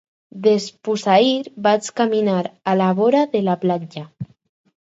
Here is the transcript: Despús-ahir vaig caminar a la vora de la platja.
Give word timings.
Despús-ahir 0.45 1.51
vaig 1.69 1.89
caminar 2.01 2.39
a 2.73 2.75
la 2.81 2.91
vora 3.03 3.23
de 3.37 3.43
la 3.51 3.59
platja. 3.67 4.07